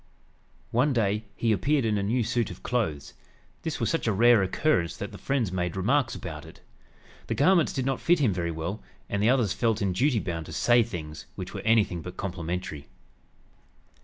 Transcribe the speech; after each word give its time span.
One 0.71 0.93
day 0.93 1.25
he 1.35 1.51
appeared 1.51 1.85
in 1.85 1.99
a 1.99 2.01
new 2.01 2.23
suit 2.23 2.49
of 2.49 2.63
clothes. 2.63 3.13
This 3.61 3.79
was 3.79 3.91
such 3.91 4.07
a 4.07 4.11
rare 4.11 4.41
occurrence 4.41 4.97
that 4.97 5.11
the 5.11 5.19
friends 5.19 5.51
made 5.51 5.75
remarks 5.77 6.15
about 6.15 6.43
it. 6.43 6.59
The 7.27 7.35
garments 7.35 7.71
did 7.71 7.85
not 7.85 8.01
fit 8.01 8.17
him 8.17 8.33
very 8.33 8.49
well, 8.49 8.81
and 9.11 9.21
the 9.21 9.29
others 9.29 9.53
felt 9.53 9.79
in 9.79 9.93
duty 9.93 10.17
bound 10.17 10.47
to 10.47 10.53
"say 10.53 10.81
things" 10.81 11.27
which 11.35 11.53
were 11.53 11.61
anything 11.61 12.01
but 12.01 12.17
complimentary. 12.17 12.87